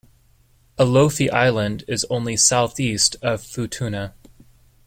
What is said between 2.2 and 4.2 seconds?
southeast of Futuna.